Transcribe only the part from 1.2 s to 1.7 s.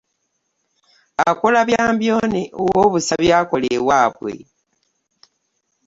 Akola